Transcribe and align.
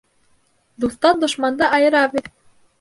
Дуҫтан 0.85 1.23
дошманды 1.27 1.71
айыра 1.79 2.05
бел. 2.17 2.35